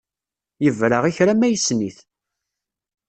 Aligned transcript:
Yebra 0.63 0.97
i 1.09 1.11
kra 1.17 1.33
ma 1.37 1.47
yessen-it. 1.49 1.97